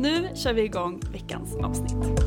[0.00, 2.20] Nu kör vi igång veckans avsnitt.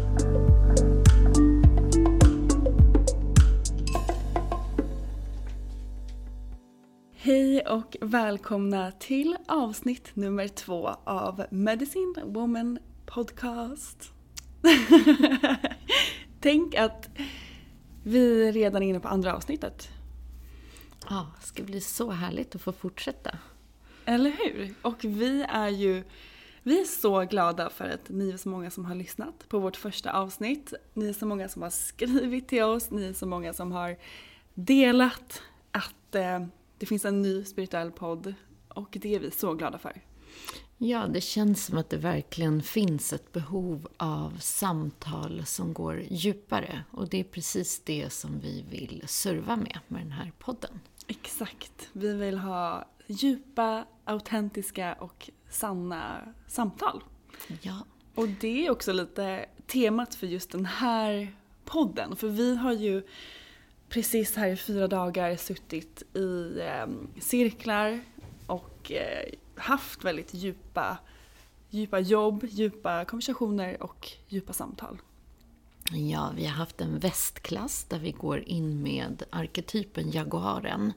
[7.14, 14.14] Hej och välkomna till avsnitt nummer två av Medicine Woman Podcast.
[16.40, 17.10] Tänk att
[18.04, 19.90] vi redan är inne på andra avsnittet.
[21.10, 23.38] Ja, det ska bli så härligt att få fortsätta.
[24.06, 24.74] Eller hur?
[24.82, 26.04] Och vi är ju
[26.64, 29.76] vi är så glada för att ni är så många som har lyssnat på vårt
[29.76, 30.74] första avsnitt.
[30.94, 33.98] Ni är så många som har skrivit till oss, ni är så många som har
[34.54, 35.42] delat
[35.72, 36.46] att eh,
[36.78, 38.34] det finns en ny spirituell podd
[38.68, 40.02] och det är vi så glada för.
[40.78, 46.84] Ja, det känns som att det verkligen finns ett behov av samtal som går djupare.
[46.92, 50.80] Och det är precis det som vi vill serva med med den här podden.
[51.08, 51.90] Exakt.
[51.94, 57.04] Vi vill ha djupa, autentiska och sanna samtal.
[57.62, 57.86] Ja.
[58.16, 62.16] Och det är också lite temat för just den här podden.
[62.16, 63.04] För vi har ju
[63.90, 66.88] precis här i fyra dagar suttit i eh,
[67.20, 68.02] cirklar
[68.48, 70.98] och eh, haft väldigt djupa,
[71.70, 75.02] djupa jobb, djupa konversationer och djupa samtal.
[75.92, 80.94] Ja, vi har haft en västklass där vi går in med arketypen jaguaren.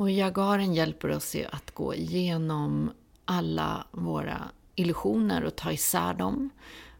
[0.00, 2.90] Och jaguaren hjälper oss ju att gå igenom
[3.24, 6.50] alla våra illusioner och ta isär dem.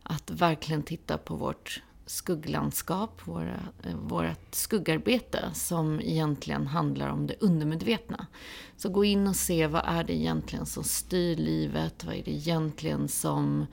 [0.03, 7.35] Att verkligen titta på vårt skugglandskap, våra, eh, vårt skuggarbete som egentligen handlar om det
[7.41, 8.27] undermedvetna.
[8.77, 12.31] Så gå in och se vad är det egentligen som styr livet, vad är det
[12.31, 13.67] egentligen som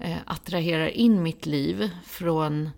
[0.00, 2.70] eh, attraherar in mitt liv från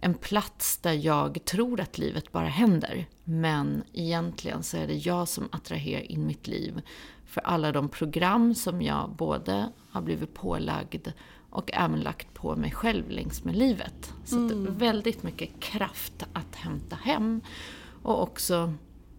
[0.00, 3.08] en plats där jag tror att livet bara händer.
[3.24, 6.80] Men egentligen så är det jag som attraherar in mitt liv
[7.26, 11.08] för alla de program som jag både har blivit pålagd
[11.50, 14.12] och även lagt på mig själv längs med livet.
[14.24, 17.40] Så det är väldigt mycket kraft att hämta hem
[18.02, 18.74] och också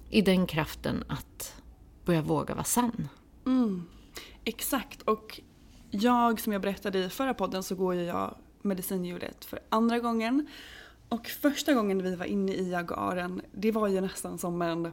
[0.09, 1.61] i den kraften att
[2.05, 3.07] börja våga vara sann.
[4.43, 5.41] Exakt och
[5.91, 10.47] jag som jag berättade i förra podden så går ju jag medicinhjulet för andra gången.
[11.09, 14.91] Och första gången vi var inne i Jaguaren det var ju nästan som en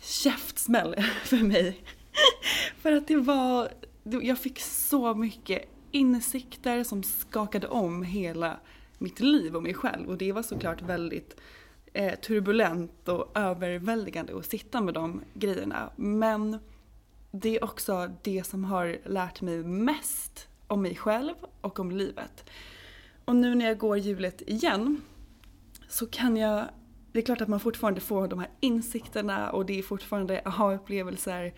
[0.00, 0.94] käftsmäll
[1.24, 1.84] för mig.
[2.82, 3.68] för att det var,
[4.02, 8.60] jag fick så mycket insikter som skakade om hela
[8.98, 11.36] mitt liv och mig själv och det var såklart väldigt
[11.92, 15.90] eh, turbulent och överväldigande att sitta med de grejerna.
[15.96, 16.58] Men
[17.30, 22.50] det är också det som har lärt mig mest om mig själv och om livet.
[23.26, 25.00] Och nu när jag går hjulet igen
[25.88, 26.64] så kan jag,
[27.12, 31.54] det är klart att man fortfarande får de här insikterna och det är fortfarande aha-upplevelser.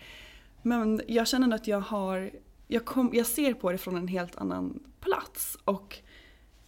[0.61, 2.31] Men jag känner att jag har
[2.71, 5.57] jag, kom, jag ser på det från en helt annan plats.
[5.65, 5.97] Och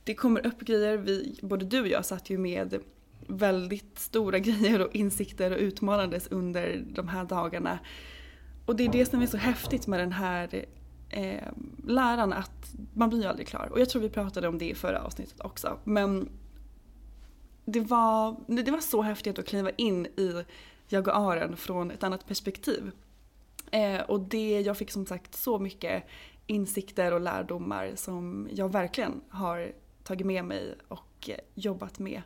[0.03, 2.80] det kommer upp grejer, vi, både du och jag satt ju med
[3.27, 7.80] väldigt stora grejer och insikter och utmanades under de här dagarna.
[8.65, 10.65] Och det är det som är så häftigt med den här
[11.12, 11.48] eh,
[11.88, 13.69] läran att man blir ju aldrig klar.
[13.72, 15.78] Och jag tror vi pratade om det i förra avsnittet också.
[15.84, 16.30] Men
[17.66, 20.44] det var, det var så häftigt att kliva in i
[20.88, 22.92] Jaguaren från ett annat perspektiv.
[23.72, 26.04] Eh, och det, jag fick som sagt så mycket
[26.48, 29.72] insikter och lärdomar som jag verkligen har
[30.04, 32.22] tagit med mig och jobbat med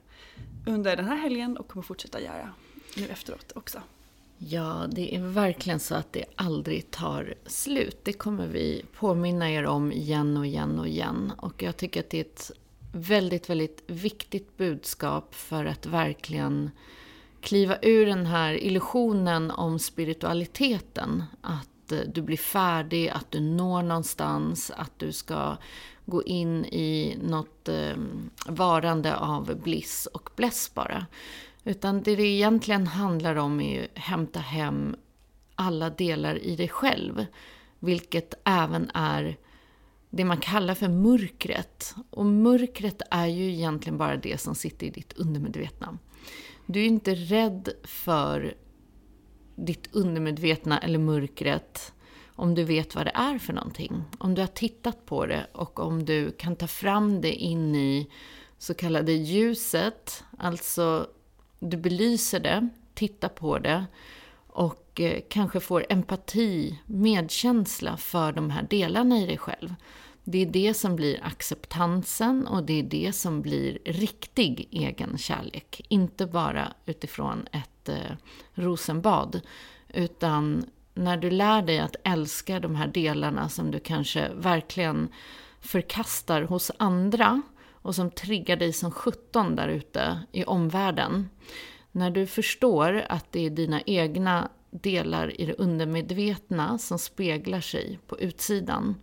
[0.65, 2.53] under den här helgen och kommer fortsätta göra
[2.97, 3.81] nu efteråt också.
[4.37, 7.99] Ja, det är verkligen så att det aldrig tar slut.
[8.03, 11.33] Det kommer vi påminna er om igen och igen och igen.
[11.37, 12.51] Och jag tycker att det är ett
[12.91, 16.71] väldigt, väldigt viktigt budskap för att verkligen
[17.41, 21.23] kliva ur den här illusionen om spiritualiteten.
[21.41, 25.57] Att eh, du blir färdig, att du når någonstans, att du ska
[26.05, 27.95] gå in i något eh,
[28.47, 31.05] varande av bliss och bless bara.
[31.67, 34.95] Utan det det egentligen handlar om är att hämta hem
[35.55, 37.25] alla delar i dig själv.
[37.79, 39.37] Vilket även är
[40.09, 41.95] det man kallar för mörkret.
[42.09, 45.97] Och mörkret är ju egentligen bara det som sitter i ditt undermedvetna.
[46.65, 48.57] Du är inte rädd för
[49.55, 51.93] ditt undermedvetna eller mörkret
[52.35, 54.03] om du vet vad det är för någonting.
[54.17, 58.09] Om du har tittat på det och om du kan ta fram det in i
[58.57, 61.07] så kallade ljuset, alltså
[61.59, 63.85] du belyser det, tittar på det
[64.47, 69.75] och eh, kanske får empati, medkänsla för de här delarna i dig själv.
[70.23, 75.85] Det är det som blir acceptansen och det är det som blir riktig egen kärlek.
[75.89, 78.15] Inte bara utifrån ett eh,
[78.53, 79.41] rosenbad,
[79.87, 85.09] utan när du lär dig att älska de här delarna som du kanske verkligen
[85.59, 87.41] förkastar hos andra
[87.85, 91.29] och som triggar dig som sjutton där ute i omvärlden.
[91.91, 97.99] När du förstår att det är dina egna delar i det undermedvetna som speglar sig
[98.07, 98.95] på utsidan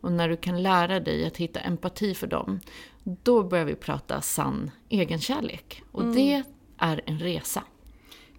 [0.00, 2.60] och när du kan lära dig att hitta empati för dem,
[3.04, 5.82] då börjar vi prata sann egenkärlek.
[5.92, 6.14] Och mm.
[6.14, 6.42] det
[6.78, 7.64] är en resa.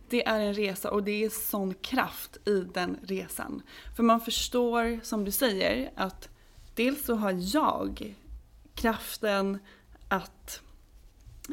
[0.10, 3.62] Det är en resa och det är sån kraft i den resan.
[3.96, 6.30] För man förstår, som du säger, att
[6.76, 8.16] dels så har jag
[8.76, 9.60] kraften
[10.10, 10.62] att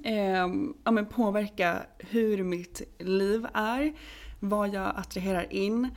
[0.05, 0.47] eh,
[0.85, 3.95] ja, men påverka hur mitt liv är,
[4.41, 5.89] vad jag attraherar in.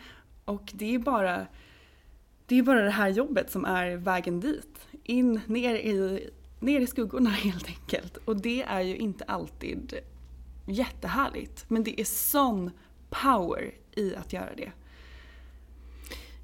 [0.45, 1.47] Och det är bara
[2.45, 4.87] det är bara det här jobbet som är vägen dit.
[5.03, 6.29] In, ner i,
[6.59, 8.17] ner i skuggorna helt enkelt.
[8.17, 9.93] Och det är ju inte alltid
[10.65, 11.65] jättehärligt.
[11.67, 12.71] Men det är sån
[13.09, 14.71] power i att göra det.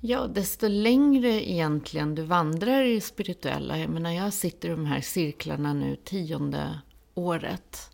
[0.07, 3.80] Ja, desto längre egentligen du vandrar i det spirituella.
[3.80, 6.80] Jag menar, jag sitter i de här cirklarna nu tionde
[7.13, 7.90] året.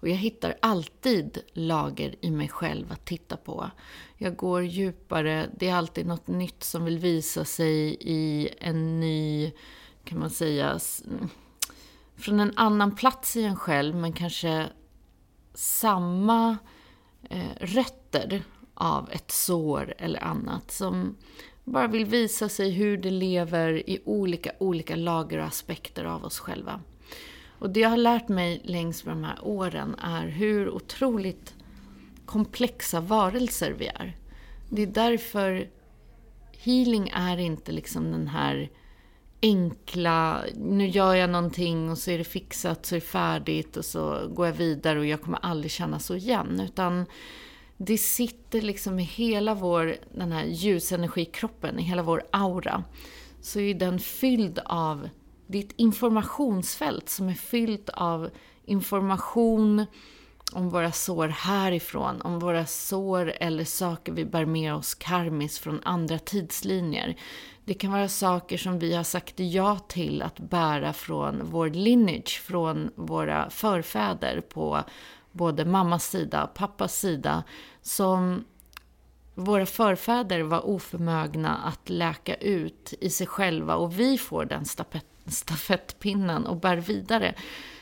[0.00, 3.70] Och jag hittar alltid lager i mig själv att titta på.
[4.16, 9.52] Jag går djupare, det är alltid något nytt som vill visa sig i en ny,
[10.04, 10.78] kan man säga,
[12.16, 14.66] från en annan plats i en själv, men kanske
[15.54, 16.58] samma
[17.30, 18.42] eh, rötter
[18.74, 21.16] av ett sår eller annat som
[21.64, 26.38] bara vill visa sig hur det lever i olika, olika lager och aspekter av oss
[26.38, 26.80] själva.
[27.58, 31.54] Och det jag har lärt mig längs med de här åren är hur otroligt
[32.26, 34.16] komplexa varelser vi är.
[34.68, 35.68] Det är därför
[36.58, 38.70] healing är inte liksom den här
[39.42, 43.84] enkla, nu gör jag någonting och så är det fixat, så är det färdigt och
[43.84, 46.60] så går jag vidare och jag kommer aldrig känna så igen.
[46.60, 47.06] Utan
[47.86, 52.84] det sitter liksom i hela vår, den här ljusenergikroppen, i hela vår aura.
[53.40, 55.08] Så är den fylld av
[55.46, 58.30] det är ett informationsfält som är fyllt av
[58.64, 59.86] information
[60.52, 65.80] om våra sår härifrån, om våra sår eller saker vi bär med oss karmiskt från
[65.84, 67.16] andra tidslinjer.
[67.64, 72.40] Det kan vara saker som vi har sagt ja till att bära från vår lineage,
[72.44, 74.82] från våra förfäder på
[75.32, 77.42] både mammas sida och pappas sida,
[77.82, 78.44] som
[79.34, 84.64] våra förfäder var oförmögna att läka ut i sig själva och vi får den
[85.26, 87.34] stafettpinnen och bär vidare.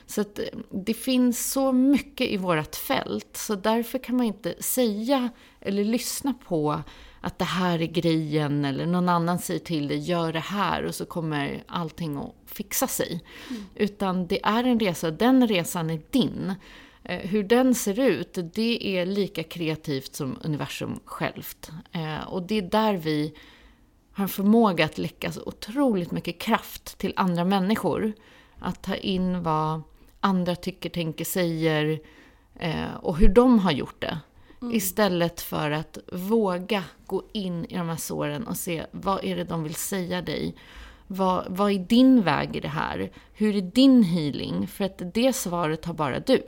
[0.07, 4.63] Så att eh, det finns så mycket i vårt fält, så därför kan man inte
[4.63, 5.31] säga
[5.61, 6.83] eller lyssna på
[7.21, 10.95] att det här är grejen eller någon annan säger till dig, gör det här och
[10.95, 13.25] så kommer allting att fixa sig.
[13.51, 13.65] Mm.
[13.75, 16.55] Utan det är en resa, den resan är din.
[17.05, 21.71] Eh, hur den ser ut, det är lika kreativt som universum självt.
[21.93, 23.35] Eh, och det är där vi
[24.13, 28.13] har en förmåga att läcka så otroligt mycket kraft till andra människor.
[28.59, 29.83] Att ta in vad
[30.21, 32.01] andra tycker, tänker, säger
[32.55, 34.19] eh, och hur de har gjort det.
[34.63, 34.75] Mm.
[34.75, 39.45] Istället för att våga gå in i de här såren och se vad är det
[39.45, 40.55] de vill säga dig.
[41.07, 43.11] Vad, vad är din väg i det här?
[43.33, 44.67] Hur är din healing?
[44.67, 46.43] För att det svaret har bara du.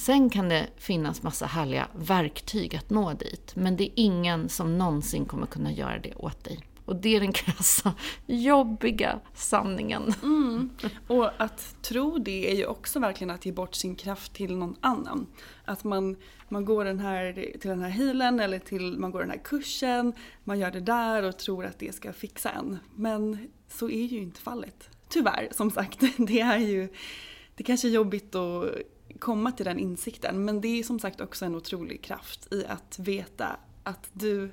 [0.00, 4.78] Sen kan det finnas massa härliga verktyg att nå dit, men det är ingen som
[4.78, 6.64] någonsin kommer kunna göra det åt dig.
[6.84, 7.94] Och det är den krassa,
[8.26, 10.14] jobbiga sanningen.
[10.22, 10.70] Mm.
[11.06, 14.76] Och att tro det är ju också verkligen att ge bort sin kraft till någon
[14.80, 15.26] annan.
[15.64, 16.16] Att man,
[16.48, 20.12] man går den här, till den här healen eller till, man går den här kursen,
[20.44, 22.78] man gör det där och tror att det ska fixa en.
[22.94, 24.90] Men så är ju inte fallet.
[25.08, 26.00] Tyvärr, som sagt.
[26.16, 26.88] Det är ju
[27.54, 28.66] det kanske är jobbigt att
[29.20, 32.98] komma till den insikten men det är som sagt också en otrolig kraft i att
[32.98, 34.52] veta att du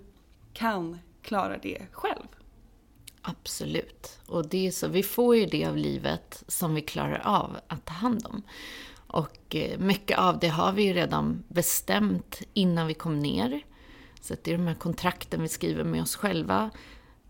[0.54, 2.28] kan klara det själv.
[3.22, 4.20] Absolut.
[4.26, 7.86] Och det är så, vi får ju det av livet som vi klarar av att
[7.86, 8.42] ta hand om.
[9.08, 13.62] Och eh, mycket av det har vi ju redan bestämt innan vi kom ner.
[14.22, 16.70] Så det är de här kontrakten vi skriver med oss själva.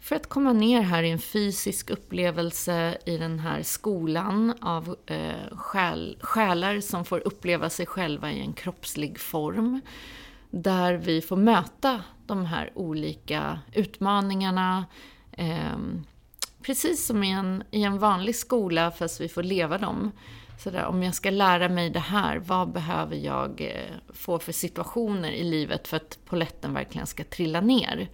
[0.07, 5.57] För att komma ner här i en fysisk upplevelse i den här skolan av eh,
[5.57, 9.81] själ, själar som får uppleva sig själva i en kroppslig form.
[10.49, 14.85] Där vi får möta de här olika utmaningarna.
[15.31, 15.77] Eh,
[16.61, 20.11] precis som i en, i en vanlig skola, fast vi får leva dem.
[20.59, 24.51] Så där, om jag ska lära mig det här, vad behöver jag eh, få för
[24.51, 28.09] situationer i livet för att poletten verkligen ska trilla ner?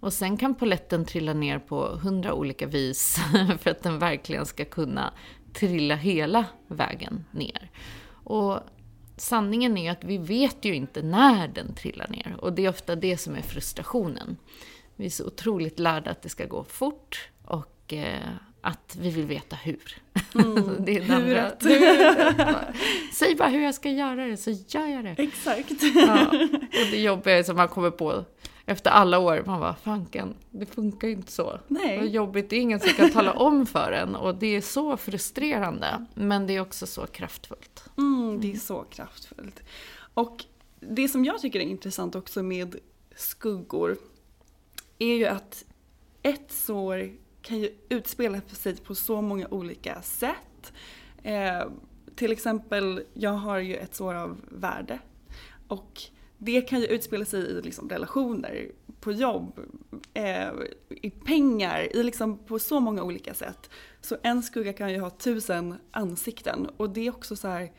[0.00, 3.18] Och sen kan poletten trilla ner på hundra olika vis
[3.60, 5.12] för att den verkligen ska kunna
[5.52, 7.70] trilla hela vägen ner.
[8.24, 8.60] Och
[9.16, 12.36] sanningen är att vi vet ju inte när den trillar ner.
[12.38, 14.36] Och det är ofta det som är frustrationen.
[14.96, 18.28] Vi är så otroligt lärda att det ska gå fort och eh,
[18.60, 20.02] att vi vill veta hur.
[20.34, 21.24] Mm, det är hur
[21.68, 25.14] hur Säg bara hur jag ska göra det, så gör jag det.
[25.18, 25.82] Exakt.
[25.94, 28.24] Ja, och det jobbiga är som man kommer på
[28.66, 31.60] efter alla år, man bara, fanken, det funkar ju inte så.
[31.68, 31.98] Nej.
[31.98, 34.96] Vad jobbigt, det är ingen som kan tala om för en och det är så
[34.96, 36.06] frustrerande.
[36.14, 37.84] Men det är också så kraftfullt.
[37.98, 39.62] Mm, det är så kraftfullt.
[40.14, 40.44] Och
[40.80, 42.76] det som jag tycker är intressant också med
[43.16, 43.96] skuggor
[44.98, 45.64] är ju att
[46.22, 47.10] ett sår
[47.50, 50.72] kan ju utspela sig på så många olika sätt.
[51.22, 51.62] Eh,
[52.14, 54.98] till exempel, jag har ju ett sår av värde.
[55.68, 56.02] Och
[56.38, 59.60] det kan ju utspela sig i liksom relationer, på jobb,
[60.14, 60.48] eh,
[60.88, 63.70] i pengar, i liksom på så många olika sätt.
[64.00, 67.72] Så en skugga kan ju ha tusen ansikten och det är också så här,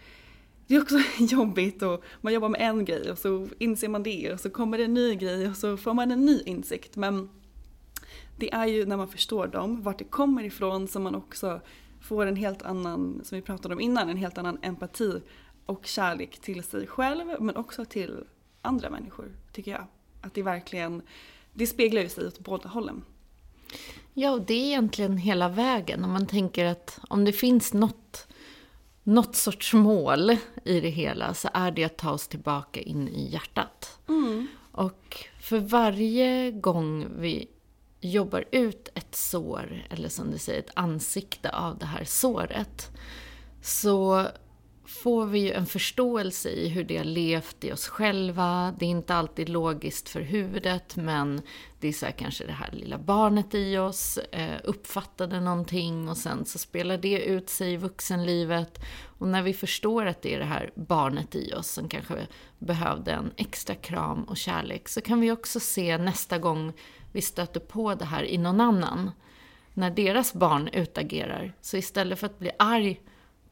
[0.67, 4.33] det är också jobbigt och man jobbar med en grej och så inser man det
[4.33, 6.95] och så kommer det en ny grej och så får man en ny insikt.
[6.95, 7.29] Men
[8.41, 11.61] det är ju när man förstår dem, vart det kommer ifrån, som man också
[12.01, 15.21] får en helt annan, som vi pratade om innan, en helt annan empati
[15.65, 18.23] och kärlek till sig själv men också till
[18.61, 19.85] andra människor, tycker jag.
[20.21, 21.01] Att det verkligen,
[21.53, 23.03] det speglar ju sig åt båda hållen.
[24.13, 26.03] Ja, och det är egentligen hela vägen.
[26.03, 28.27] Om man tänker att om det finns något,
[29.03, 33.29] något sorts mål i det hela så är det att ta oss tillbaka in i
[33.31, 33.99] hjärtat.
[34.09, 34.47] Mm.
[34.71, 37.47] Och för varje gång vi
[38.01, 42.91] jobbar ut ett sår, eller som du säger, ett ansikte av det här såret,
[43.61, 44.27] så
[44.91, 48.75] får vi ju en förståelse i hur det har levt i oss själva.
[48.79, 51.41] Det är inte alltid logiskt för huvudet, men
[51.79, 56.17] det är så här, kanske det här lilla barnet i oss eh, uppfattade någonting och
[56.17, 58.79] sen så spelar det ut sig i vuxenlivet.
[59.17, 62.27] Och när vi förstår att det är det här barnet i oss som kanske
[62.59, 66.73] behövde en extra kram och kärlek, så kan vi också se nästa gång
[67.11, 69.11] vi stöter på det här i någon annan,
[69.73, 71.53] när deras barn utagerar.
[71.61, 73.01] Så istället för att bli arg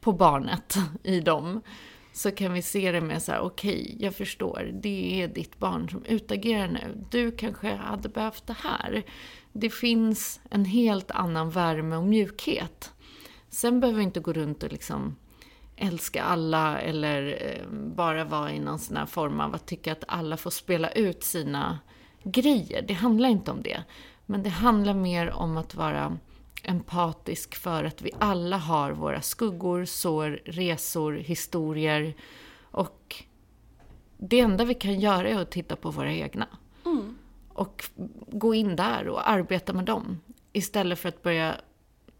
[0.00, 1.62] på barnet i dem
[2.12, 5.58] så kan vi se det med så här, okej, okay, jag förstår, det är ditt
[5.58, 7.04] barn som utagerar nu.
[7.10, 9.02] Du kanske hade behövt det här.
[9.52, 12.92] Det finns en helt annan värme och mjukhet.
[13.48, 15.16] Sen behöver vi inte gå runt och liksom
[15.76, 20.04] älska alla eller eh, bara vara i någon sån här form av att tycka att
[20.08, 21.78] alla får spela ut sina
[22.22, 22.82] grejer.
[22.82, 23.84] Det handlar inte om det.
[24.26, 26.18] Men det handlar mer om att vara
[26.62, 32.14] empatisk för att vi alla har våra skuggor, sår, resor, historier.
[32.60, 33.24] Och
[34.16, 36.46] det enda vi kan göra är att titta på våra egna.
[36.84, 37.18] Mm.
[37.48, 37.84] Och
[38.28, 40.20] gå in där och arbeta med dem.
[40.52, 41.56] Istället för att börja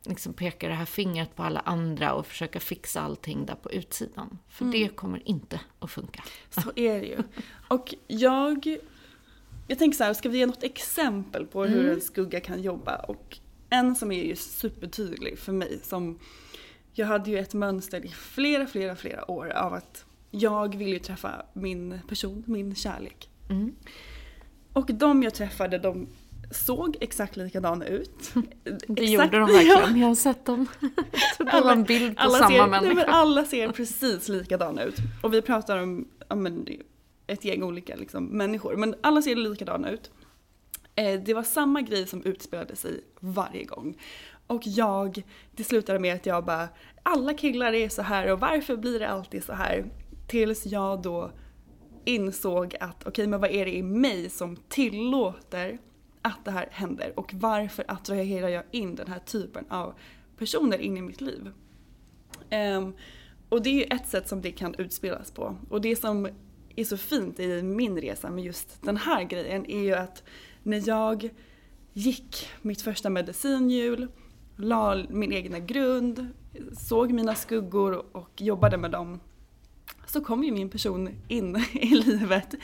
[0.04, 4.38] liksom peka det här fingret på alla andra och försöka fixa allting där på utsidan.
[4.48, 4.80] För mm.
[4.80, 6.24] det kommer inte att funka.
[6.50, 7.22] Så är det ju.
[7.68, 8.78] Och jag
[9.70, 11.92] jag tänker så här, ska vi ge något exempel på hur Mm.
[11.92, 12.96] en skugga kan jobba?
[12.96, 13.38] Och
[13.70, 16.18] en som är ju supertydlig för mig som
[16.92, 20.98] jag hade ju ett mönster i flera, flera, flera år av att jag ville ju
[20.98, 23.28] träffa min person, min kärlek.
[23.50, 23.74] Mm.
[24.72, 26.08] Och de jag träffade de
[26.50, 28.32] såg exakt likadana ut.
[28.86, 30.00] Det gjorde de verkligen.
[30.00, 30.66] Jag har sett dem.
[31.38, 33.04] Det var en bild på alla samma ser, människa.
[33.04, 34.96] alla ser precis likadana ut.
[35.22, 36.66] Och vi pratar om ja, men,
[37.30, 40.10] ett gäng olika liksom, människor, men alla ser likadana ut.
[40.94, 43.98] Eh, det var samma grej som utspelade sig varje gång.
[44.46, 45.22] Och jag,
[45.52, 46.68] det slutade med att jag bara,
[47.02, 49.84] alla killar är så här och varför blir det alltid så här?
[50.28, 51.30] Tills jag då
[52.04, 55.78] insåg att okej, men vad är det i mig som tillåter
[56.22, 57.12] att det här händer?
[57.16, 59.94] Och varför attraherar jag in den här typen av
[60.38, 61.50] personer in i mitt liv?
[62.50, 62.94] Um,
[63.48, 65.56] och det är ju ett sätt som det kan utspelas på.
[65.70, 66.28] Och det som
[66.76, 70.22] är så fint i min resa med just den här grejen är ju att
[70.62, 71.30] när jag
[71.92, 74.08] gick mitt första medicinhjul,
[74.56, 76.28] la min egna grund,
[76.72, 79.20] såg mina skuggor och jobbade med dem
[80.06, 82.54] så kom ju min person in i livet.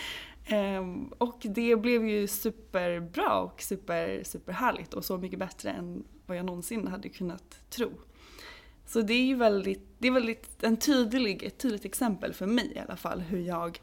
[0.47, 6.37] Ehm, och det blev ju superbra och super, superhärligt och så mycket bättre än vad
[6.37, 7.91] jag någonsin hade kunnat tro.
[8.87, 12.73] Så det är ju väldigt, det är väldigt en tydlig, ett tydligt exempel för mig
[12.75, 13.81] i alla fall hur jag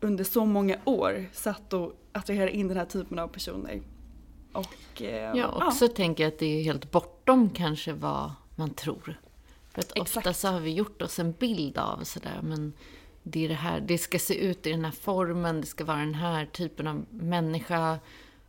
[0.00, 3.82] under så många år satt och attraherade in den här typen av personer.
[4.52, 9.20] Och, eh, Ja, också tänker jag att det är helt bortom kanske vad man tror.
[9.72, 10.38] För att ofta Exakt.
[10.38, 12.72] så har vi gjort oss en bild av sådär, men
[13.22, 15.98] det är det här, det ska se ut i den här formen, det ska vara
[15.98, 17.98] den här typen av människa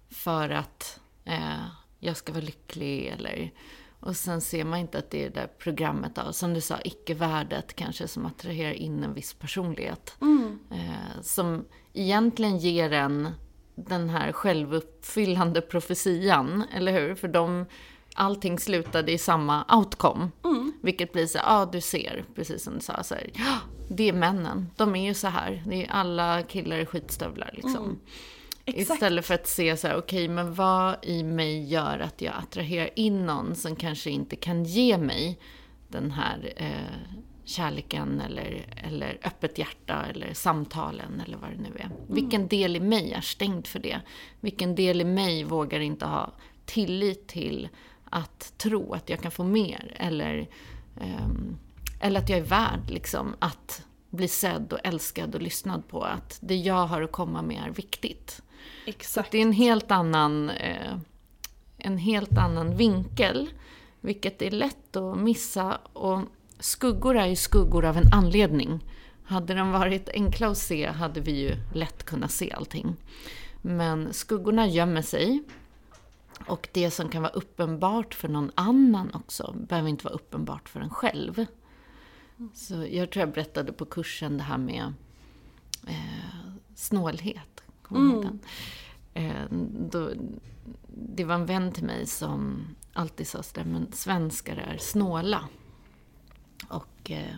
[0.10, 1.66] för att eh,
[2.00, 3.52] jag ska vara lycklig eller...
[4.06, 6.80] Och sen ser man inte att det är det där programmet av, som du sa,
[6.84, 10.16] icke-värdet kanske som attraherar in en viss personlighet.
[10.72, 13.30] Eh, som egentligen ger en
[13.76, 17.16] den här självuppfyllande profetian, eller hur?
[17.16, 17.66] För de,
[18.14, 20.30] allting slutade i samma outcome.
[20.82, 23.32] Vilket blir så ja ah, du ser, precis som du sa, så här,
[23.90, 24.70] det är männen.
[24.76, 25.64] De är ju så här.
[25.68, 28.00] Det är alla killar i skitstövlar liksom.
[28.66, 28.96] Exakt.
[28.96, 32.90] Istället för att se så här, okej, men vad i mig gör att jag attraherar
[32.96, 35.40] in någon som kanske inte kan ge mig
[35.88, 37.14] den här eh,
[37.46, 41.90] kärleken eller, eller öppet hjärta eller samtalen eller vad det nu är.
[42.08, 44.00] Vilken del i mig är stängd för det?
[44.40, 46.34] Vilken del i mig vågar inte ha
[46.66, 47.70] tillit till
[48.10, 50.48] att tro att jag kan få mer eller,
[51.02, 51.58] ehm,
[52.00, 56.04] eller att jag är värd liksom att bli sedd och älskad och lyssnad på.
[56.04, 58.42] Att det jag har att komma med är viktigt.
[58.86, 59.32] Exakt.
[59.32, 60.98] Det är en helt annan, eh,
[61.78, 63.50] en helt annan vinkel,
[64.02, 65.78] vilket är lätt att missa.
[65.94, 66.22] Och
[66.60, 68.80] skuggor är ju skuggor av en anledning.
[69.26, 72.96] Hade de varit enkla att se hade vi ju lätt kunnat se allting.
[73.62, 75.44] Men skuggorna gömmer sig.
[76.48, 80.80] Och det som kan vara uppenbart för någon annan också behöver inte vara uppenbart för
[80.80, 81.46] en själv.
[82.54, 84.94] Så jag tror jag berättade på kursen det här med
[85.88, 87.63] eh, snålhet.
[87.84, 88.40] Kommer ihåg den?
[89.14, 89.46] Eh,
[89.90, 90.12] då,
[90.88, 95.50] det var en vän till mig som alltid sa sådär, men svenskar är snåla.
[96.70, 97.36] Och, eh,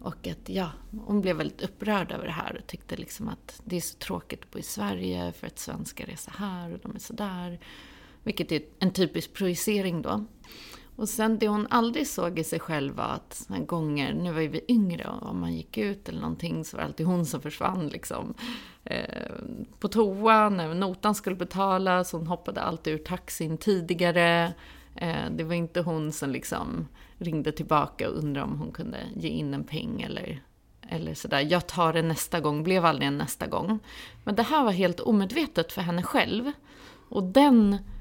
[0.00, 0.70] och att, ja,
[1.06, 4.42] hon blev väldigt upprörd över det här och tyckte liksom att det är så tråkigt
[4.42, 7.60] att bo i Sverige för att svenskar är så här och de är så där.
[8.22, 10.24] Vilket är en typisk projicering då.
[10.96, 14.40] Och sen det hon aldrig såg i sig själv var att såna gånger, nu var
[14.40, 17.26] ju vi yngre och om man gick ut eller någonting så var det alltid hon
[17.26, 18.34] som försvann liksom.
[18.84, 19.32] Eh,
[19.78, 24.52] på toa när notan skulle betalas, hon hoppade alltid ur taxin tidigare.
[24.96, 29.28] Eh, det var inte hon som liksom ringde tillbaka och undrade om hon kunde ge
[29.28, 30.42] in en peng eller,
[30.88, 31.46] eller sådär.
[31.50, 33.78] Jag tar det nästa gång, blev aldrig en nästa gång.
[34.24, 36.52] Men det här var helt omedvetet för henne själv.
[37.08, 37.93] Och den Eh,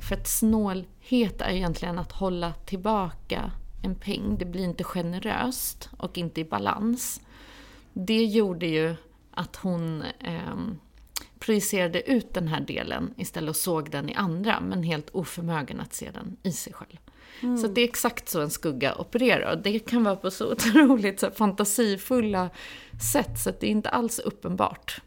[0.00, 3.50] för att snålhet är egentligen att hålla tillbaka
[3.82, 4.36] en peng.
[4.38, 7.20] Det blir inte generöst och inte i balans.
[7.92, 8.94] Det gjorde ju
[9.30, 10.56] att hon eh,
[11.38, 15.94] projicerade ut den här delen istället och såg den i andra, men helt oförmögen att
[15.94, 16.96] se den i sig själv.
[17.60, 19.52] Så det är exakt så en skugga opererar.
[19.52, 22.50] Och det kan vara på så otroligt så fantasifulla
[23.12, 25.00] sätt, så att det är inte alls uppenbart.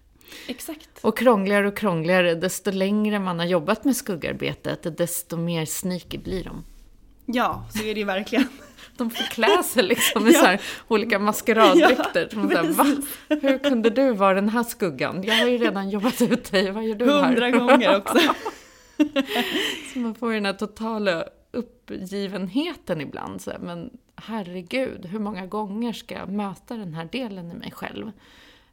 [0.48, 0.90] Exakt.
[1.02, 6.44] Och krångligare och krångligare, desto längre man har jobbat med skuggarbetet, desto mer sneaky blir
[6.44, 6.64] de.
[7.26, 8.48] Ja, så är det ju verkligen.
[8.98, 10.40] De får klä sig liksom i Ja.
[10.40, 12.30] så här olika maskeraddräkter.
[12.52, 12.98] Ja, så här?
[13.42, 15.24] Hur kunde du vara den här skuggan?
[15.24, 17.26] Jag har ju redan jobbat ut dig, vad gör du här?
[17.26, 18.20] Hundra gånger också.
[19.94, 23.42] Så man får ju den här totala uppgivenheten ibland.
[23.42, 27.72] Så här, men herregud, hur många gånger ska jag möta den här delen i mig
[27.72, 28.12] själv?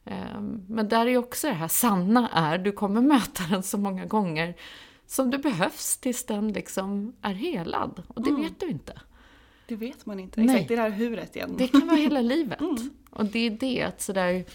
[0.07, 3.77] Ehm, men där är ju också det här sanna är, du kommer möta den så
[3.77, 4.55] många gånger
[5.07, 8.03] som det behövs tills den liksom är helad.
[8.07, 8.41] Och det mm.
[8.41, 9.01] vet du inte.
[9.67, 10.41] Det vet man inte.
[10.41, 10.55] Nej.
[10.55, 11.55] Exakt, det är det här huret igen.
[11.57, 12.59] Det kan vara hela livet.
[12.59, 12.89] Mm.
[13.09, 14.45] Och det är det att sådär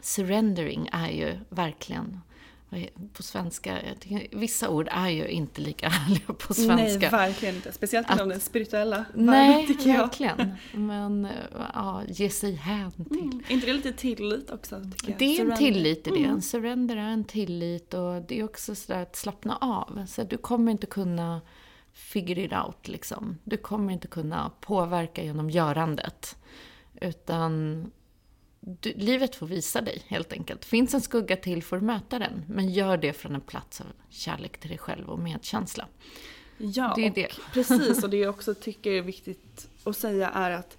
[0.00, 2.20] surrendering är ju verkligen
[3.12, 3.78] på svenska,
[4.32, 6.98] vissa ord är ju inte lika härliga på svenska.
[6.98, 7.72] Nej, verkligen inte.
[7.72, 9.98] Speciellt inom den spirituella Nej, tycker jag.
[9.98, 10.52] verkligen.
[10.72, 11.28] Men
[11.74, 13.18] ja, ge sig hän till.
[13.18, 13.42] Mm.
[13.48, 14.80] inte det lite tillit också?
[14.80, 15.18] Tycker jag?
[15.18, 16.18] Det är en tillit i det.
[16.18, 16.30] Mm.
[16.30, 20.06] En surrender är en tillit och det är också sådär att slappna av.
[20.06, 21.40] Så du kommer inte kunna
[21.92, 23.38] figure it out liksom.
[23.44, 26.36] Du kommer inte kunna påverka genom görandet.
[27.00, 27.84] Utan
[28.68, 30.64] du, livet får visa dig helt enkelt.
[30.64, 32.44] Finns en skugga till får du möta den.
[32.48, 35.88] Men gör det från en plats av kärlek till dig själv och medkänsla.
[36.58, 37.28] Ja, det är det.
[37.52, 38.04] precis.
[38.04, 40.78] Och det jag också tycker är viktigt att säga är att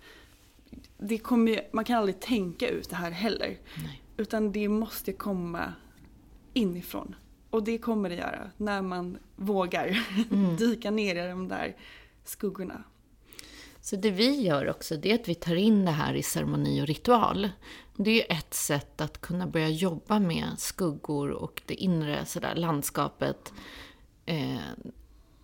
[0.98, 3.58] det kommer, man kan aldrig tänka ut det här heller.
[3.78, 4.02] Nej.
[4.18, 5.74] Utan det måste komma
[6.54, 7.16] inifrån.
[7.50, 10.56] Och det kommer det göra när man vågar mm.
[10.58, 11.76] dyka ner i de där
[12.24, 12.84] skuggorna.
[13.88, 16.82] Så det vi gör också, det är att vi tar in det här i ceremoni
[16.82, 17.50] och ritual.
[17.96, 23.54] Det är ett sätt att kunna börja jobba med skuggor och det inre sådär, landskapet.
[24.26, 24.58] Eh,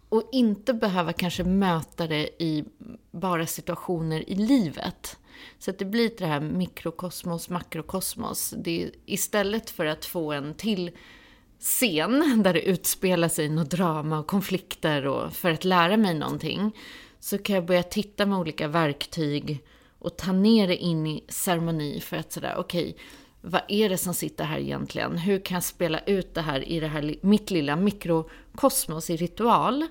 [0.10, 2.64] och inte behöva kanske möta det i
[3.12, 5.18] bara situationer i livet.
[5.60, 8.54] Så att det blir det här mikrokosmos, makrokosmos.
[8.58, 10.92] Det är, istället för att få en till
[11.60, 16.72] scen där det utspelar sig något drama och konflikter och för att lära mig någonting
[17.24, 19.64] så kan jag börja titta med olika verktyg
[20.00, 23.04] och ta ner det in i ceremoni för att sådär, okej, okay,
[23.42, 25.18] vad är det som sitter här egentligen?
[25.18, 29.88] Hur kan jag spela ut det här i det här, mitt lilla mikrokosmos i ritual?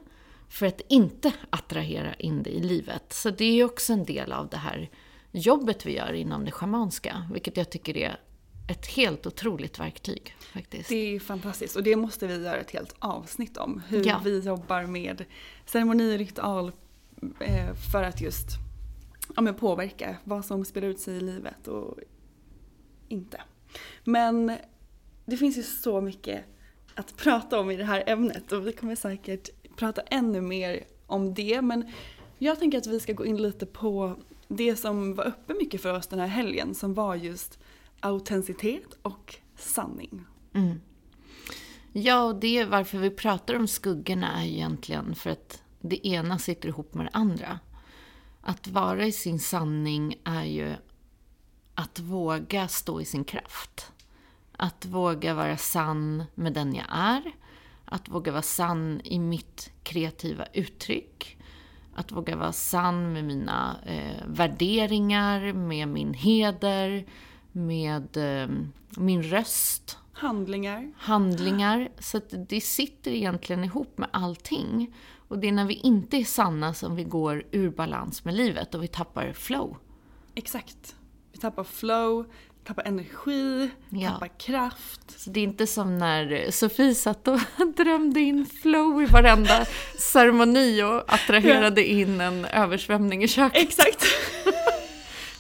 [0.49, 3.13] För att inte attrahera in det i livet.
[3.13, 4.91] Så det är också en del av det här
[5.31, 8.21] jobbet vi gör inom det schamanska, vilket jag tycker är
[8.69, 10.35] ett helt otroligt verktyg.
[10.53, 10.89] faktiskt.
[10.89, 13.83] Det är fantastiskt och det måste vi göra ett helt avsnitt om.
[13.89, 14.21] Hur ja.
[14.25, 15.25] vi jobbar med
[15.67, 16.73] ceremoni och ritual
[17.41, 18.49] Eh, för att just
[19.37, 21.99] ja, men påverka vad som spelar ut sig i livet och
[23.09, 23.41] inte.
[24.05, 24.57] Men
[25.25, 26.45] det finns ju så mycket
[26.95, 31.35] att prata om i det här ämnet och vi kommer säkert prata ännu mer om
[31.35, 31.63] det.
[31.63, 31.91] Men
[32.39, 34.17] jag tänker att vi ska gå in lite på
[34.49, 37.59] det som var uppe mycket för oss den här helgen som var just
[38.01, 40.25] autenticitet och sanning.
[40.55, 40.81] Mm.
[41.93, 46.39] Ja, och det är varför vi pratar om skuggorna är egentligen för att det ena
[46.39, 47.59] sitter ihop med det andra.
[48.41, 50.75] Att vara i sin sanning är ju
[51.75, 53.93] att våga stå i sin kraft.
[54.57, 57.23] Att våga vara sann med den jag är.
[57.85, 61.39] Att våga vara sann i mitt kreativa uttryck.
[61.95, 67.07] Att våga vara sann med mina eh, värderingar, med min heder,
[67.53, 68.49] med eh,
[68.91, 69.99] min röst.
[70.23, 70.93] Handlingar.
[70.97, 71.89] Handlingar.
[71.99, 74.95] Så det sitter egentligen ihop med allting.
[75.29, 78.75] Och det är när vi inte är sanna som vi går ur balans med livet
[78.75, 79.77] och vi tappar flow.
[80.35, 80.97] Exakt.
[81.33, 82.27] Vi tappar flow,
[82.65, 84.11] tappar energi, ja.
[84.11, 85.21] tappar kraft.
[85.21, 87.41] Så det är inte som när Sofie satt och
[87.77, 89.65] drömde in flow i varenda
[89.99, 93.63] ceremoni och attraherade in en översvämning i köket.
[93.63, 94.05] Exakt.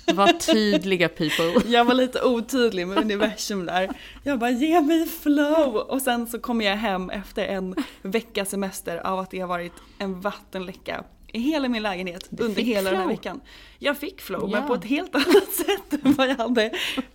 [0.06, 1.62] Var tydliga people.
[1.66, 3.90] Jag var lite otydlig med universum där.
[4.22, 5.76] Jag bara, ge mig flow!
[5.76, 9.72] Och sen så kom jag hem efter en veckas semester av att det har varit
[9.98, 12.92] en vattenläcka i hela min lägenhet du under hela flow.
[12.92, 13.40] den här veckan.
[13.78, 14.58] Jag fick flow, ja.
[14.58, 16.72] men på ett helt annat sätt än vad jag hade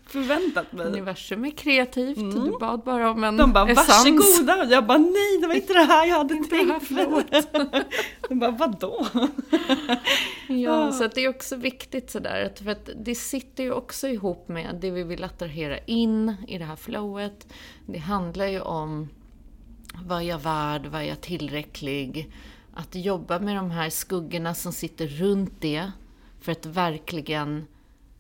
[0.08, 0.86] förväntat mig.
[0.86, 2.46] Universum är kreativt, mm.
[2.46, 3.88] du bad bara om en De bara, essens.
[3.88, 4.64] varsågoda!
[4.64, 7.08] Och jag bara, nej det var inte det här jag hade inte tänkt mig.
[8.30, 9.08] De bara, vadå?
[10.48, 14.78] ja, så det är också viktigt sådär, för att det sitter ju också ihop med
[14.82, 17.48] det vi vill attrahera in i det här flowet.
[17.86, 19.10] Det handlar ju om
[20.06, 22.32] vad är jag värd, vad är jag tillräcklig?
[22.80, 25.92] Att jobba med de här skuggorna som sitter runt det
[26.40, 27.68] för att verkligen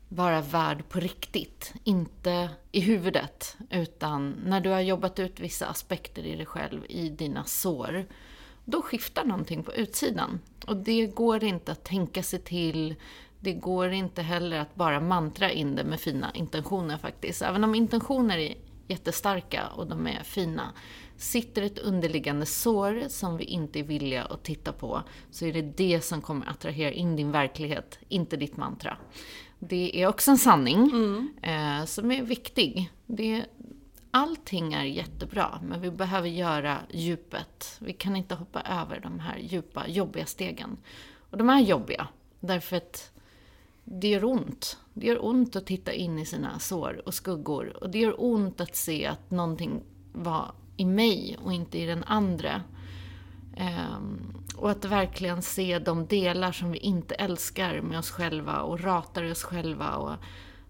[0.09, 1.73] vara värd på riktigt.
[1.83, 7.09] Inte i huvudet, utan när du har jobbat ut vissa aspekter i dig själv, i
[7.09, 8.05] dina sår,
[8.65, 10.39] då skiftar någonting på utsidan.
[10.67, 12.95] Och det går inte att tänka sig till,
[13.39, 17.41] det går inte heller att bara mantra in det med fina intentioner faktiskt.
[17.41, 18.55] Även om intentioner är
[18.87, 20.73] jättestarka och de är fina,
[21.17, 25.62] Sitter ett underliggande sår som vi inte är villiga att titta på så är det
[25.62, 28.97] det som kommer attrahera in din verklighet, inte ditt mantra.
[29.60, 31.30] Det är också en sanning mm.
[31.41, 32.91] eh, som är viktig.
[33.06, 33.45] Det,
[34.12, 37.77] allting är jättebra, men vi behöver göra djupet.
[37.80, 40.77] Vi kan inte hoppa över de här djupa, jobbiga stegen.
[41.30, 42.08] Och de är jobbiga,
[42.39, 43.12] därför att
[43.84, 44.77] det gör ont.
[44.93, 47.77] Det gör ont att titta in i sina sår och skuggor.
[47.84, 49.82] Och det gör ont att se att någonting
[50.13, 52.61] var i mig och inte i den andra.
[53.55, 58.81] Ehm, och att verkligen se de delar som vi inte älskar med oss själva och
[58.81, 59.95] ratar oss själva.
[59.95, 60.15] Och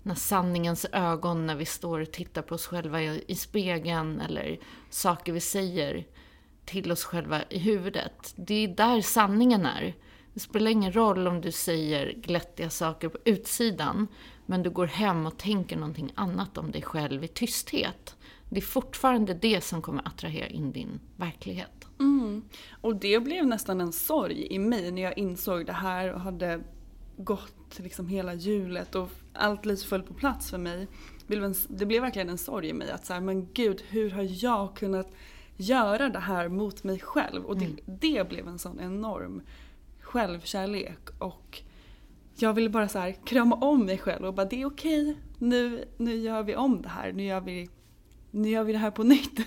[0.03, 4.59] när sanningens ögon när vi står och tittar på oss själva i, i spegeln eller
[4.89, 6.05] saker vi säger
[6.65, 8.33] till oss själva i huvudet.
[8.35, 9.95] Det är där sanningen är.
[10.33, 14.07] Det spelar ingen roll om du säger glättiga saker på utsidan,
[14.45, 18.15] men du går hem och tänker någonting annat om dig själv i tysthet.
[18.49, 21.87] Det är fortfarande det som kommer attrahera in din verklighet.
[21.99, 22.43] Mm.
[22.81, 26.63] Och det blev nästan en sorg i mig när jag insåg det här och hade
[27.17, 30.87] gått liksom hela hjulet och allt lite föll på plats för mig.
[31.67, 35.11] Det blev verkligen en sorg i mig att så men gud, hur har jag kunnat
[35.57, 37.45] göra det här mot mig själv?
[37.45, 37.77] Och det, mm.
[37.85, 39.41] det blev en sån enorm
[39.99, 41.61] självkärlek och
[42.35, 45.85] jag ville bara så här krama om mig själv och bara det är okej, nu,
[45.97, 47.69] nu gör vi om det här, nu gör vi,
[48.31, 49.39] nu gör vi det här på nytt.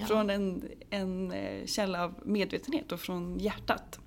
[0.00, 0.06] Ja.
[0.06, 4.00] från en, en eh, källa av medvetenhet och från hjärtat.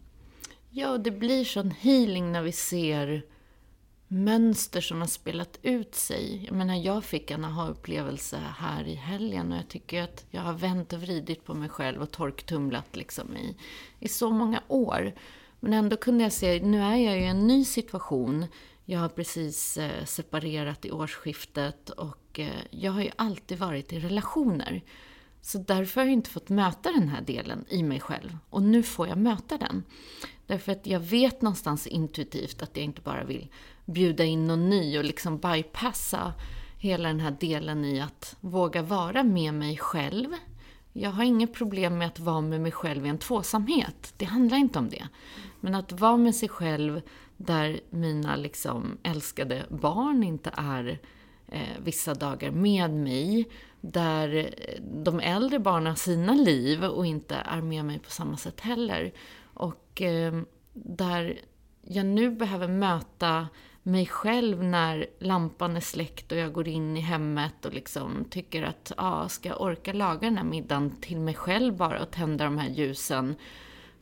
[0.70, 3.26] Ja, och det blir sån healing när vi ser
[4.08, 6.46] mönster som har spelat ut sig.
[6.46, 10.54] Jag menar, jag fick en aha-upplevelse här i helgen och jag tycker att jag har
[10.54, 13.58] vänt och vridit på mig själv och torktumlat liksom i,
[14.00, 15.14] i så många år.
[15.60, 18.46] Men ändå kunde jag se, nu är jag i en ny situation.
[18.86, 24.00] Jag har precis eh, separerat i årsskiftet och Eh, jag har ju alltid varit i
[24.00, 24.82] relationer.
[25.42, 28.38] Så därför har jag inte fått möta den här delen i mig själv.
[28.50, 29.84] Och nu får jag möta den.
[30.48, 33.48] Därför att jag vet någonstans intuitivt att jag inte bara vill
[33.86, 36.34] bjuda in någon ny och liksom bypassa
[36.78, 40.30] hela den här delen i att våga vara med mig själv.
[40.94, 44.14] Jag har inget problem med att vara med mig själv i en tvåsamhet.
[44.18, 45.08] Det handlar inte om det.
[45.60, 47.02] Men att vara med sig själv
[47.38, 50.98] där mina liksom älskade barn inte är eh,
[51.54, 53.50] Eh, vissa dagar med mig.
[53.82, 58.38] Där eh, de äldre barnen har sina liv och inte är med mig på samma
[58.38, 59.14] sätt heller.
[59.54, 60.42] Och eh,
[60.74, 61.40] där
[61.82, 63.48] jag nu behöver möta
[63.84, 68.64] mig själv när lampan är släckt och jag går in i hemmet och liksom tycker
[68.64, 72.12] att, ja, ah, ska jag orka laga den här middagen till mig själv bara och
[72.12, 73.36] tända de här ljusen?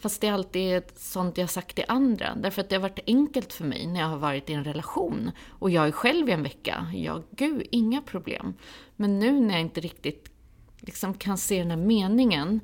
[0.01, 2.35] Fast det är alltid sånt jag sagt till andra.
[2.35, 5.31] Därför att det har varit enkelt för mig när jag har varit i en relation.
[5.49, 6.87] Och jag är själv i en vecka.
[6.93, 8.53] Ja, gud, inga problem.
[8.95, 10.31] Men nu när jag inte riktigt
[10.79, 12.59] liksom kan se den här meningen.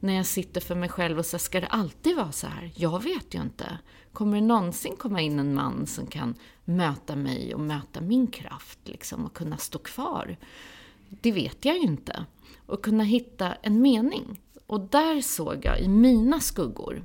[0.00, 2.72] När jag sitter för mig själv och säger, ska det alltid vara så här?
[2.74, 3.78] Jag vet ju inte.
[4.12, 8.78] Kommer det någonsin komma in en man som kan möta mig och möta min kraft
[8.84, 10.36] liksom, och kunna stå kvar?
[11.08, 12.24] Det vet jag ju inte.
[12.66, 14.40] Och kunna hitta en mening.
[14.70, 17.04] Och där såg jag i mina skuggor,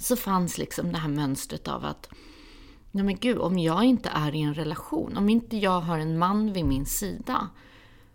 [0.00, 2.08] så fanns liksom det här mönstret av att
[2.90, 6.18] Nej men gud, om jag inte är i en relation, om inte jag har en
[6.18, 7.48] man vid min sida,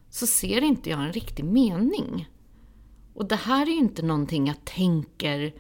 [0.09, 2.29] så ser inte jag en riktig mening.
[3.13, 5.53] Och det här är ju inte någonting jag tänker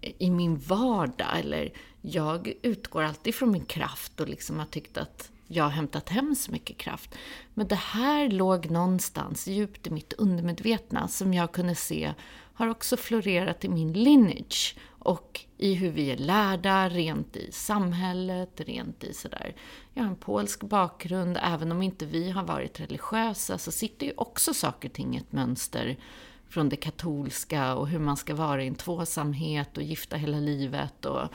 [0.00, 5.30] i min vardag, eller jag utgår alltid från min kraft och liksom har tyckt att
[5.48, 7.14] jag har hämtat hem så mycket kraft.
[7.54, 12.14] Men det här låg någonstans djupt i mitt undermedvetna som jag kunde se
[12.54, 18.60] har också florerat i min lineage och i hur vi är lärda, rent i samhället,
[18.60, 19.54] rent i sådär.
[19.94, 24.12] Jag har en polsk bakgrund, även om inte vi har varit religiösa så sitter ju
[24.16, 25.96] också saker och ting i ett mönster
[26.48, 31.04] från det katolska och hur man ska vara i en tvåsamhet och gifta hela livet.
[31.04, 31.28] Och,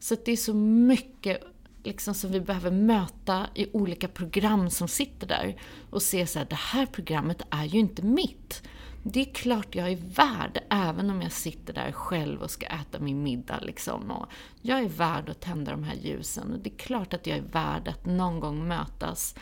[0.00, 1.42] så det är så mycket
[1.88, 6.46] liksom som vi behöver möta i olika program som sitter där och se så här,
[6.50, 8.62] det här programmet är ju inte mitt.
[9.02, 12.98] Det är klart jag är värd, även om jag sitter där själv och ska äta
[12.98, 13.60] min middag.
[13.60, 14.10] Liksom.
[14.10, 14.26] Och
[14.62, 16.52] jag är värd att tända de här ljusen.
[16.52, 19.34] Och det är klart att jag är värd att någon gång mötas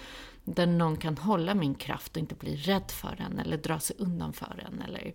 [0.44, 3.96] där någon kan hålla min kraft och inte bli rädd för den eller dra sig
[3.98, 4.82] undan för den.
[4.82, 5.14] Eller...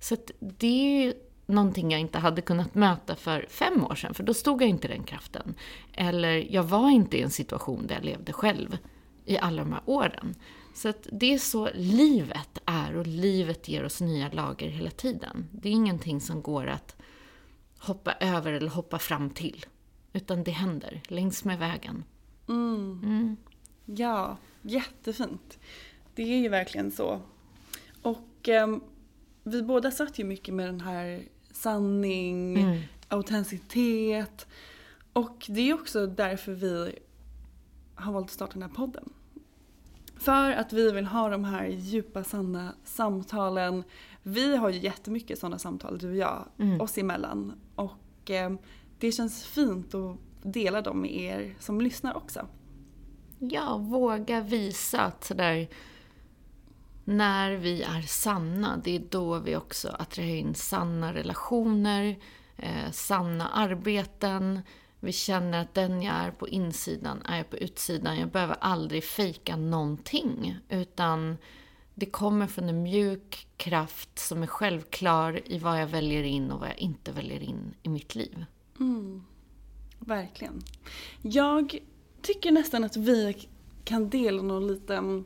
[0.00, 1.14] Så det är ju
[1.48, 4.88] någonting jag inte hade kunnat möta för fem år sedan, för då stod jag inte
[4.88, 5.54] i den kraften.
[5.92, 8.78] Eller jag var inte i en situation där jag levde själv
[9.24, 10.34] i alla de här åren.
[10.74, 15.48] Så att det är så livet är och livet ger oss nya lager hela tiden.
[15.52, 16.96] Det är ingenting som går att
[17.78, 19.66] hoppa över eller hoppa fram till.
[20.12, 22.04] Utan det händer längs med vägen.
[22.48, 23.00] Mm.
[23.04, 23.36] Mm.
[23.84, 25.58] Ja, jättefint.
[26.14, 27.20] Det är ju verkligen så.
[28.02, 28.76] Och eh,
[29.42, 31.22] vi båda satt ju mycket med den här
[31.58, 32.80] sanning, mm.
[33.08, 34.46] autenticitet.
[35.12, 36.98] Och det är också därför vi
[37.94, 39.12] har valt att starta den här podden.
[40.16, 43.84] För att vi vill ha de här djupa, sanna samtalen.
[44.22, 46.80] Vi har ju jättemycket sådana samtal, du och jag, mm.
[46.80, 47.52] oss emellan.
[47.74, 48.52] Och eh,
[48.98, 52.46] det känns fint att dela dem med er som lyssnar också.
[53.38, 55.68] Ja, våga visa att sådär
[57.08, 62.18] när vi är sanna, det är då vi också attraherar in sanna relationer,
[62.56, 64.60] eh, sanna arbeten.
[65.00, 68.18] Vi känner att den jag är på insidan är jag på utsidan.
[68.18, 70.58] Jag behöver aldrig fejka någonting.
[70.68, 71.36] Utan
[71.94, 76.60] det kommer från en mjuk kraft som är självklar i vad jag väljer in och
[76.60, 78.44] vad jag inte väljer in i mitt liv.
[78.80, 79.24] Mm.
[79.98, 80.62] Verkligen.
[81.22, 81.78] Jag
[82.22, 83.48] tycker nästan att vi
[83.84, 85.24] kan dela någon liten...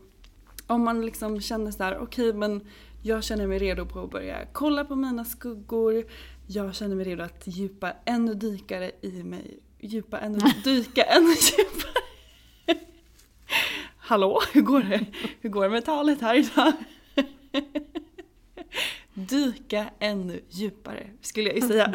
[0.73, 2.61] Om man liksom känner så här, okej okay, men
[3.03, 6.05] jag känner mig redo på att börja kolla på mina skuggor.
[6.47, 9.59] Jag känner mig redo att djupa ännu dykare i mig.
[9.81, 12.03] Djupa ännu, dyka ännu djupare.
[13.97, 15.07] Hallå, hur går det?
[15.41, 16.73] Hur går det med talet här idag?
[19.15, 21.95] Dyka ännu djupare, skulle jag ju säga.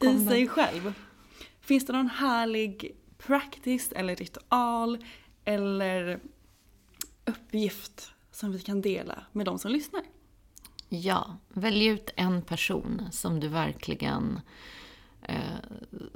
[0.00, 0.94] I sig själv.
[1.60, 5.04] Finns det någon härlig practice eller ritual
[5.44, 6.20] eller
[7.28, 10.02] uppgift som vi kan dela med de som lyssnar?
[10.88, 14.40] Ja, välj ut en person som du verkligen
[15.22, 15.34] eh,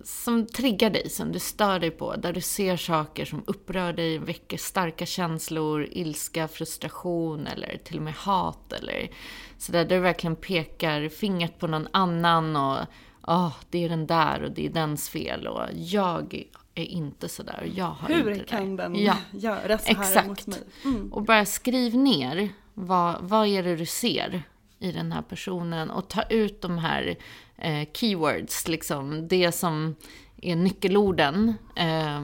[0.04, 4.18] som triggar dig, som du stör dig på, där du ser saker som upprör dig,
[4.18, 9.10] väcker starka känslor, ilska, frustration eller till och med hat eller
[9.58, 12.78] sådär, där du verkligen pekar fingret på någon annan och
[13.22, 16.44] oh, det är den där och det är dens fel och jag
[16.74, 18.88] är inte sådär och jag har Hur inte det kan där.
[18.88, 19.16] den ja.
[19.30, 20.28] göra så här Exakt.
[20.28, 20.58] mot mig?
[20.84, 21.12] Mm.
[21.12, 24.42] Och bara skriv ner vad, vad är det du ser
[24.78, 27.16] i den här personen och ta ut de här
[27.56, 29.96] eh, keywords, liksom det som
[30.42, 32.22] är nyckelorden eh,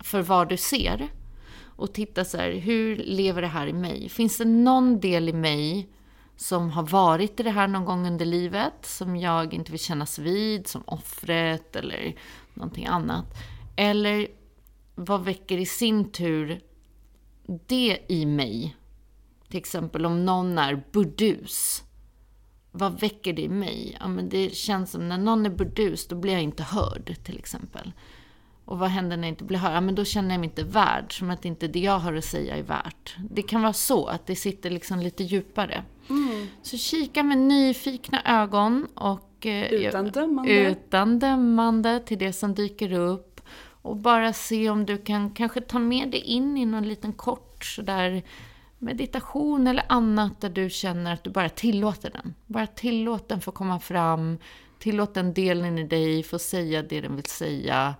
[0.00, 1.08] för vad du ser.
[1.76, 4.08] Och titta så här, hur lever det här i mig?
[4.08, 5.88] Finns det någon del i mig
[6.36, 10.18] som har varit i det här någon gång under livet, som jag inte vill kännas
[10.18, 12.14] vid, som offret eller
[12.54, 13.26] någonting annat.
[13.76, 14.28] Eller
[14.94, 16.60] vad väcker i sin tur
[17.66, 18.76] det i mig?
[19.48, 21.82] Till exempel om någon är burdus.
[22.70, 23.96] Vad väcker det i mig?
[24.00, 27.38] Ja, men det känns som när någon är burdus, då blir jag inte hörd till
[27.38, 27.92] exempel.
[28.64, 29.76] Och vad händer när jag inte blir hörd?
[29.76, 32.24] Ja, men då känner jag mig inte värd, som att inte det jag har att
[32.24, 33.16] säga är värt.
[33.30, 35.84] Det kan vara så, att det sitter liksom lite djupare.
[36.10, 36.46] Mm.
[36.62, 39.46] Så kika med nyfikna ögon och...
[39.46, 40.52] Eh, utan dömande.
[40.52, 43.33] Utan dömande till det som dyker upp.
[43.84, 47.64] Och bara se om du kan kanske ta med dig in i någon liten kort
[47.64, 48.22] sådär
[48.78, 52.34] meditation eller annat där du känner att du bara tillåter den.
[52.46, 54.38] Bara tillåt den få komma fram.
[54.78, 57.94] Tillåt den delen i dig få säga det den vill säga.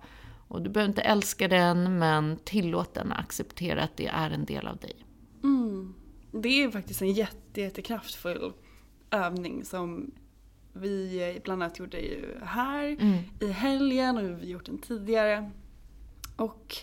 [0.47, 4.45] Och du behöver inte älska den, men tillåt den att acceptera att det är en
[4.45, 4.95] del av dig.
[5.43, 5.93] Mm.
[6.31, 8.53] Det är faktiskt en jätte, jättekraftfull
[9.11, 10.11] övning som
[10.73, 13.17] vi bland annat gjorde ju här mm.
[13.39, 15.51] i helgen och vi gjort den tidigare.
[16.35, 16.75] Och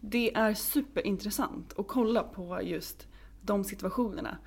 [0.00, 3.06] det är superintressant att kolla på just
[3.40, 4.38] de situationerna.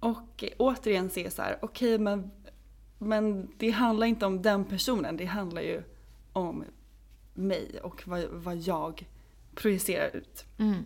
[0.00, 2.30] Och återigen se så här, okej okay, men,
[2.98, 5.82] men det handlar inte om den personen, det handlar ju
[6.32, 6.64] om
[7.34, 9.06] mig och vad, vad jag
[9.54, 10.44] projicerar ut.
[10.58, 10.84] Mm.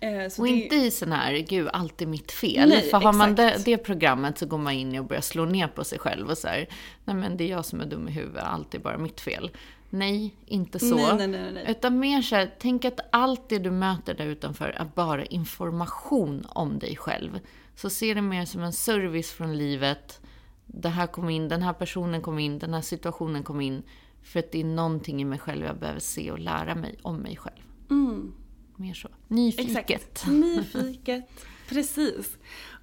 [0.00, 0.50] Eh, och det...
[0.50, 2.68] inte i sån här, gud, allt är mitt fel.
[2.68, 5.68] Nej, För har man det, det, programmet så går man in och börjar slå ner
[5.68, 6.68] på sig själv och så här,
[7.04, 9.50] nej men det är jag som är dum i huvudet, allt är bara mitt fel.
[9.90, 10.96] Nej, inte så.
[10.96, 14.68] Nej, nej, nej, Utan mer så här, tänk att allt det du möter där utanför
[14.68, 17.38] är bara information om dig själv.
[17.74, 20.20] Så se det mer som en service från livet.
[20.66, 23.82] Det här kom in, den här personen kom in, den här situationen kom in.
[24.22, 27.16] För att det är någonting i mig själv jag behöver se och lära mig om
[27.16, 27.62] mig själv.
[27.90, 28.32] Mm.
[28.76, 29.08] Mer så.
[29.28, 29.86] Nyfiket.
[29.86, 30.26] Exakt.
[30.26, 31.44] Nyfiket.
[31.68, 32.36] Precis.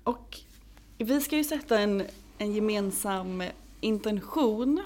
[0.03, 0.39] Och
[0.97, 2.03] vi ska ju sätta en,
[2.37, 3.43] en gemensam
[3.81, 4.83] intention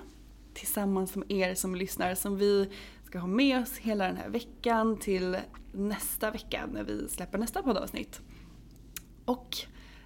[0.54, 2.70] tillsammans med er som lyssnar som vi
[3.06, 5.38] ska ha med oss hela den här veckan till
[5.72, 8.22] nästa vecka när vi släpper nästa poddavsnitt.
[9.26, 9.58] Och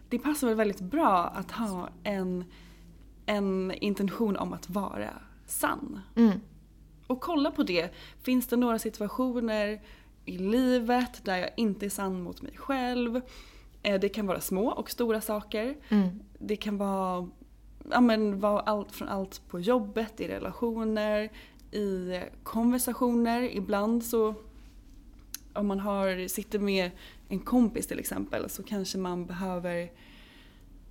[0.09, 2.45] det passar väl väldigt bra att ha en,
[3.25, 5.99] en intention om att vara sann.
[6.15, 6.39] Mm.
[7.07, 7.93] Och kolla på det.
[8.21, 9.81] Finns det några situationer
[10.25, 13.21] i livet där jag inte är sann mot mig själv?
[13.83, 15.77] Eh, det kan vara små och stora saker.
[15.89, 16.19] Mm.
[16.39, 17.29] Det kan vara
[17.91, 21.29] ja, men var allt från allt på jobbet, i relationer,
[21.71, 23.55] i konversationer.
[23.55, 24.35] Ibland så
[25.53, 26.91] om man har, sitter med
[27.29, 29.91] en kompis till exempel så kanske man behöver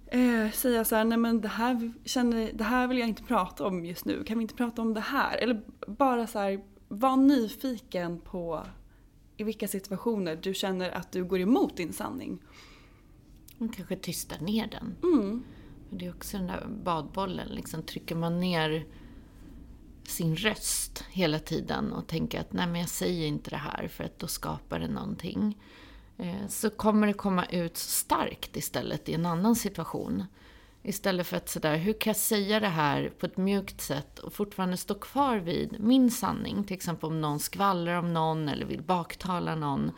[0.07, 3.67] eh, säga så här, nej men det här, känner, det här vill jag inte prata
[3.67, 5.37] om just nu, kan vi inte prata om det här?
[5.37, 8.67] Eller bara så här, var nyfiken på
[9.37, 12.39] i vilka situationer du känner att du går emot din sanning.
[13.59, 14.97] Och kanske tystar ner den.
[15.03, 15.45] Mm.
[15.99, 18.87] Det är också den där badbollen, liksom, trycker man ner
[20.09, 24.05] sin röst hela tiden och tänker att nej men jag säger inte det här för
[24.05, 25.59] att då skapar det någonting.
[26.19, 30.25] Eh, så kommer det komma ut starkt istället i en annan situation.
[30.83, 34.33] Istället för att sådär, hur kan jag säga det här på ett mjukt sätt och
[34.33, 36.65] fortfarande stå kvar vid min sanning?
[36.65, 39.93] Till exempel om någon skvallrar om någon eller vill baktala någon.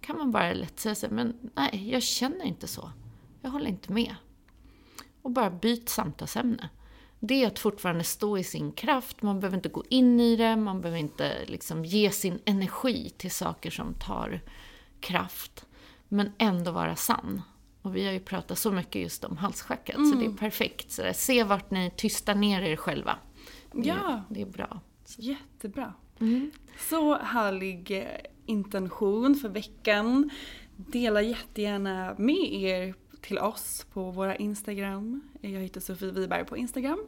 [0.00, 2.90] Kan man bara lätt säga så men nej, jag känner inte så.
[3.42, 4.14] Jag håller inte med.
[5.24, 6.68] Och bara byt samtalsämne.
[7.20, 10.56] Det är att fortfarande stå i sin kraft, man behöver inte gå in i det,
[10.56, 14.40] man behöver inte liksom ge sin energi till saker som tar
[15.00, 15.66] kraft.
[16.08, 17.42] Men ändå vara sann.
[17.82, 20.12] Och vi har ju pratat så mycket just om halsschacket, mm.
[20.12, 20.90] så det är perfekt.
[20.90, 23.16] Så där, se vart ni tystar ner er själva.
[23.72, 24.22] Det, ja.
[24.28, 24.80] Det är bra.
[25.04, 25.22] Så.
[25.22, 25.94] Jättebra.
[26.20, 26.50] Mm.
[26.78, 28.04] Så härlig eh,
[28.46, 30.30] intention för veckan.
[30.76, 32.94] Dela jättegärna med er
[33.24, 35.20] till oss på våra Instagram.
[35.40, 36.98] Jag heter Sofie Wiberg på Instagram.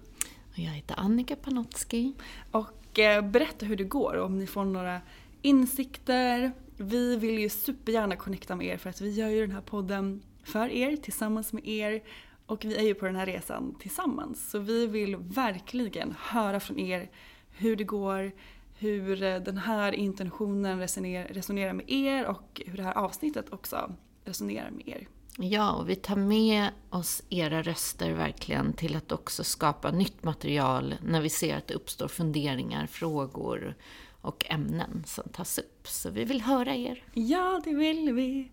[0.52, 2.14] Och jag heter Annika Panotski.
[2.50, 5.00] Och eh, berätta hur det går, om ni får några
[5.42, 6.52] insikter.
[6.76, 10.22] Vi vill ju supergärna connecta med er för att vi gör ju den här podden
[10.44, 12.02] för er, tillsammans med er.
[12.46, 14.50] Och vi är ju på den här resan tillsammans.
[14.50, 17.10] Så vi vill verkligen höra från er
[17.50, 18.32] hur det går,
[18.78, 23.92] hur eh, den här intentionen resonerar, resonerar med er och hur det här avsnittet också
[24.24, 25.08] resonerar med er.
[25.38, 30.94] Ja, och vi tar med oss era röster verkligen till att också skapa nytt material
[31.02, 33.74] när vi ser att det uppstår funderingar, frågor
[34.20, 35.88] och ämnen som tas upp.
[35.88, 37.04] Så vi vill höra er.
[37.12, 38.50] Ja, det vill vi.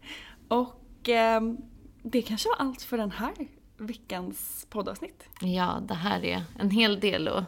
[0.47, 1.41] Och eh,
[2.03, 3.33] det kanske var allt för den här
[3.77, 5.23] veckans poddavsnitt.
[5.41, 7.45] Ja, det här är en hel del att,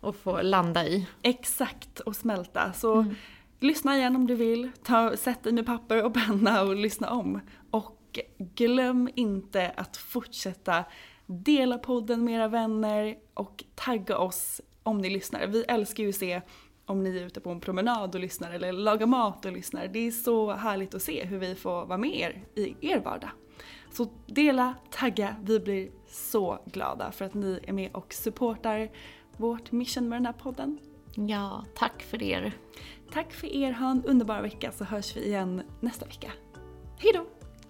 [0.00, 1.06] att få landa i.
[1.22, 2.72] Exakt, och smälta.
[2.72, 3.14] Så mm.
[3.60, 4.70] lyssna igen om du vill.
[4.82, 7.40] Ta, sätt dig med papper och penna och lyssna om.
[7.70, 8.03] Och
[8.38, 10.84] glöm inte att fortsätta
[11.26, 15.46] dela podden med era vänner och tagga oss om ni lyssnar.
[15.46, 16.40] Vi älskar ju att se
[16.86, 19.88] om ni är ute på en promenad och lyssnar eller lagar mat och lyssnar.
[19.88, 23.30] Det är så härligt att se hur vi får vara med er i er vardag.
[23.92, 28.90] Så dela, tagga, vi blir så glada för att ni är med och supportar
[29.36, 30.78] vårt mission med den här podden.
[31.14, 32.52] Ja, tack för er.
[33.12, 36.32] Tack för er, ha en underbar vecka så hörs vi igen nästa vecka.
[36.98, 37.33] Hejdå!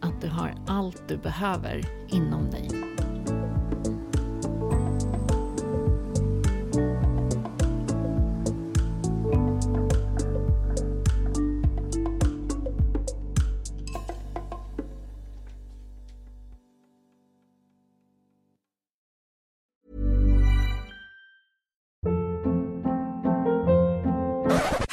[0.00, 2.68] att du har allt du behöver inom dig.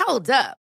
[0.07, 0.66] Hold up.